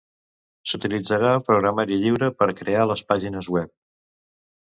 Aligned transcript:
S'utilitzarà 0.69 1.33
programari 1.49 1.99
lliure 2.03 2.31
per 2.39 2.49
crear 2.61 2.87
les 2.93 3.05
pàgines 3.13 3.53
web. 3.57 3.73